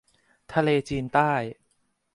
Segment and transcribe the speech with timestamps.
[0.53, 1.33] ทะเลจีนใต้